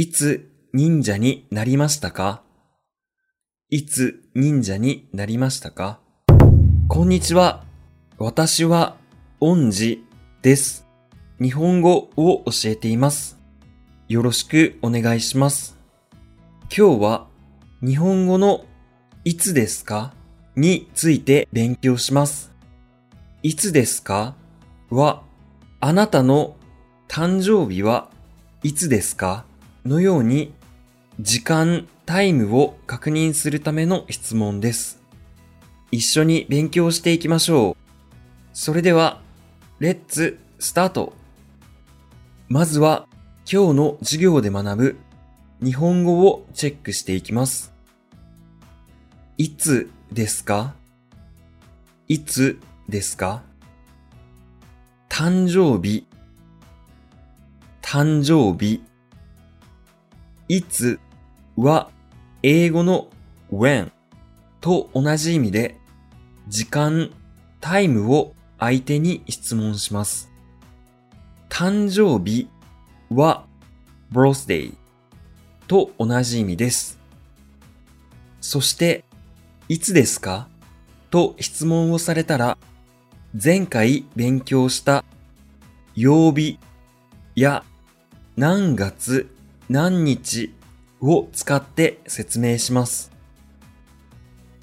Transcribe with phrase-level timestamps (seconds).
[0.00, 2.44] いつ忍者になりましたか？
[3.68, 5.98] いつ忍者になりましたか？
[6.86, 7.64] こんにちは。
[8.16, 8.96] 私は、
[9.40, 10.04] 恩師
[10.40, 10.86] です。
[11.42, 13.40] 日本語を教えています。
[14.06, 15.76] よろしくお願いします。
[16.70, 17.26] 今日は、
[17.84, 18.66] 日本語の
[19.24, 20.14] いつですか？
[20.54, 22.52] について勉強します。
[23.42, 24.36] いつですか？
[24.90, 25.24] は、
[25.80, 26.54] あなたの
[27.08, 28.12] 誕生日は
[28.62, 29.44] いつですか？
[29.88, 30.52] のように、
[31.18, 35.00] 時間、タイムを確認するための質問です。
[35.90, 37.76] 一緒に勉強していきましょう。
[38.52, 39.22] それでは、
[39.80, 41.14] レッツスタート
[42.48, 43.08] まずは、
[43.50, 44.96] 今日の授業で学ぶ
[45.64, 47.72] 日本語をチェックしていきます。
[49.38, 50.74] いつですか？
[52.08, 53.42] いつですか？
[55.08, 56.06] 誕生日、
[57.80, 58.82] 誕生日。
[60.48, 60.98] いつ
[61.56, 61.90] は
[62.42, 63.08] 英語の
[63.52, 63.90] when
[64.60, 65.76] と同じ意味で
[66.48, 67.10] 時間、
[67.60, 70.30] タイムを相手に質問します。
[71.50, 72.48] 誕生日
[73.10, 73.44] は
[74.10, 74.74] birthday
[75.66, 76.98] と同じ意味です。
[78.40, 79.04] そして、
[79.68, 80.48] いつですか
[81.10, 82.56] と質問をされたら、
[83.34, 85.04] 前回勉強した
[85.94, 86.58] 曜日
[87.34, 87.62] や
[88.36, 89.28] 何月
[89.68, 90.54] 何日
[91.00, 93.12] を使って説明します。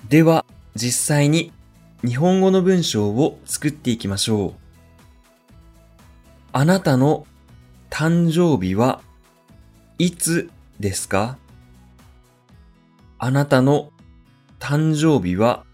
[0.10, 1.54] では、実際に
[2.06, 4.54] 日本語の文章を作っていきましょう。
[6.52, 7.28] あなたの
[7.90, 9.02] 誕生日は
[9.98, 11.38] いつですか？
[13.18, 13.92] あなたの
[14.60, 15.66] 誕生日は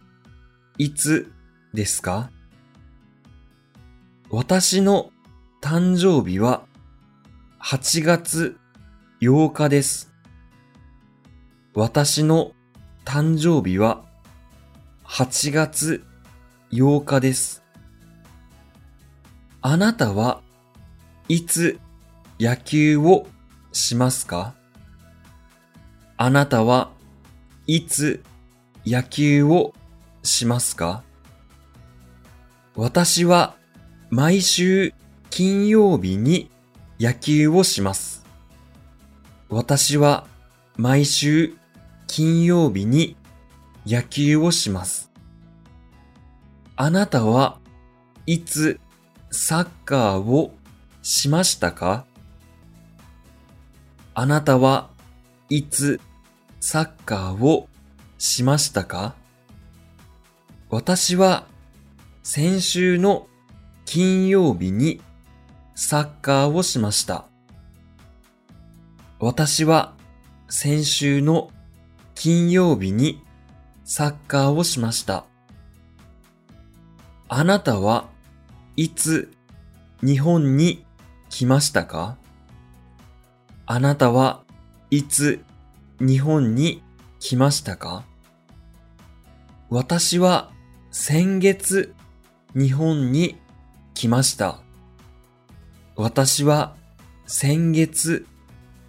[0.78, 1.32] いつ
[1.74, 2.30] ですか？
[4.30, 5.12] 私の
[5.62, 6.64] 誕生日は
[7.62, 8.58] 8月
[9.22, 10.12] 8日です。
[11.76, 12.54] 私の
[13.06, 14.04] 誕生日は
[15.06, 16.04] 8月
[16.72, 17.62] 8日です。
[19.62, 20.42] あなたは
[21.28, 21.80] いつ
[22.40, 23.28] 野球を
[23.72, 24.56] しますか？
[26.18, 26.90] あなたは
[27.68, 28.24] いつ
[28.88, 29.76] 野球を
[30.24, 31.04] しますか？
[32.76, 33.54] 私は
[34.10, 34.96] 毎週
[35.30, 36.50] 金曜日に
[37.00, 38.21] 野球をします。
[39.54, 40.28] 私は
[40.78, 41.58] 毎週
[42.08, 43.18] 金曜日に
[43.86, 45.12] 野球をします。
[46.78, 47.60] あなたは
[48.26, 48.80] いつ
[49.30, 50.54] サッカーを
[51.02, 52.06] しましたか？
[54.14, 54.90] あなたは
[55.50, 56.00] いつ
[56.62, 57.68] サッカーを
[58.20, 59.16] しましたか？
[60.70, 61.46] 私は
[62.24, 63.28] 先週の
[63.84, 65.02] 金曜日に
[65.76, 67.26] サッカーをしました。
[69.24, 69.94] 私は
[70.50, 71.52] 先週の
[72.16, 73.24] 金曜日に
[73.84, 75.26] サッカーをしました。
[77.30, 78.10] あなたは
[78.76, 79.32] いつ
[80.02, 80.88] 日本に
[81.30, 82.18] 来ましたか？
[83.68, 84.42] あなたは
[84.90, 85.44] いつ
[86.00, 86.82] 日本に
[87.20, 88.04] 来ましたか？
[89.70, 90.50] 私は
[90.90, 91.94] 先月
[92.56, 93.38] 日本に
[93.94, 94.62] 来ました。
[95.96, 96.76] 私は
[97.28, 98.26] 先月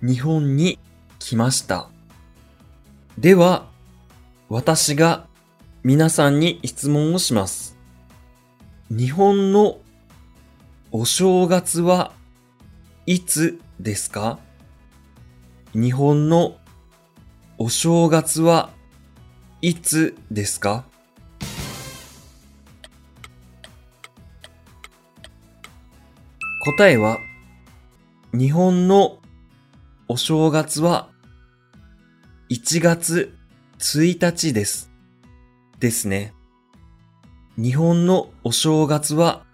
[0.04, 0.80] 日本に
[1.20, 1.88] 来ました。
[3.18, 3.66] では、
[4.48, 5.28] 私が
[5.84, 7.78] 皆さんに質問をします。
[8.90, 9.78] 日本の
[10.90, 12.10] お正月は
[13.06, 14.40] いつですか？
[15.72, 16.56] 日本の
[17.56, 18.70] お正月は
[19.60, 20.84] いつですか？
[26.76, 27.18] 答えは、
[28.32, 29.18] 日本の
[30.08, 31.08] お正月は
[32.50, 33.34] 1月
[33.78, 34.90] 1日です。
[35.78, 36.34] ですね。
[37.56, 39.44] 日本のお正月は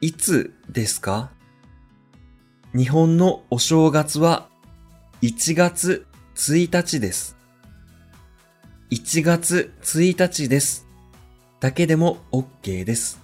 [0.00, 1.30] いつですか？
[2.74, 4.48] 日本のお正月は
[5.20, 7.36] 1月1日です。
[8.90, 10.86] 1月1日です。
[11.60, 13.20] だけでも OK です。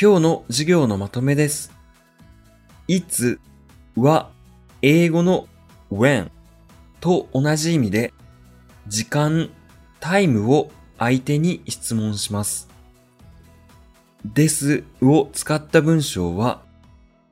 [0.00, 1.72] 今日の授業のまとめです。
[2.86, 3.40] いつ
[3.96, 4.30] は
[4.82, 5.48] 英語の
[5.90, 6.30] when
[7.00, 8.12] と同じ意味で
[8.86, 9.50] 時間、
[10.00, 12.68] タイムを相手に質問します。
[14.24, 16.62] ですを使った文章は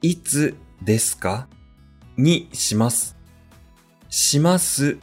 [0.02, 1.48] いつですか？
[2.16, 3.16] にします。
[4.08, 4.98] します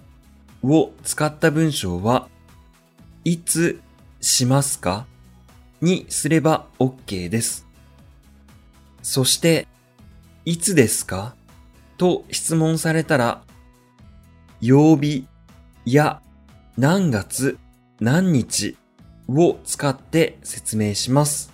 [0.63, 2.29] を使った文章は
[3.25, 3.81] いつ
[4.21, 5.05] しますか？
[5.81, 7.65] にすれば OK です。
[9.01, 9.67] そして、
[10.45, 11.35] いつですか？
[12.03, 13.43] と質問されたら、
[14.59, 15.25] 曜日
[15.85, 16.21] や
[16.77, 17.57] 何月
[18.01, 18.75] 何日
[19.29, 21.52] を使って説明します。